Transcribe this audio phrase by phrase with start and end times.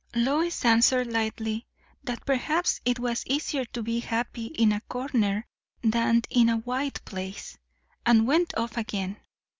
[0.15, 1.67] Lois answered lightly,
[2.03, 5.45] that perhaps it was easier to be happy in a corner
[5.83, 7.59] than in a wide place;
[8.03, 9.17] and went off again.